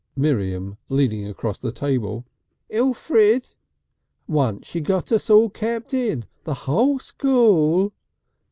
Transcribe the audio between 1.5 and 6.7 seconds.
the table: "Elfrid!" "Once she got us all kept in. The